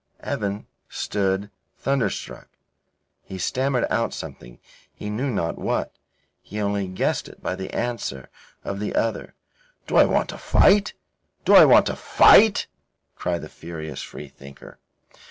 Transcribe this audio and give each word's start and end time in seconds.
Evan 0.21 0.65
stood 0.89 1.51
thunderstruck. 1.77 2.47
He 3.21 3.37
stammered 3.37 3.85
out 3.91 4.15
something, 4.15 4.57
he 4.91 5.11
knew 5.11 5.29
not 5.29 5.59
what; 5.59 5.91
he 6.41 6.59
only 6.59 6.87
guessed 6.87 7.27
it 7.29 7.39
by 7.43 7.53
the 7.55 7.71
answer 7.71 8.31
of 8.63 8.79
the 8.79 8.95
other. 8.95 9.35
"Do 9.85 9.97
I 9.97 10.05
want 10.05 10.29
to 10.29 10.39
fight? 10.39 10.93
Do 11.45 11.53
I 11.53 11.65
want 11.65 11.85
to 11.85 11.95
fight?" 11.95 12.65
cried 13.15 13.43
the 13.43 13.47
furious 13.49 14.01
Free 14.01 14.27
thinker. 14.29 14.79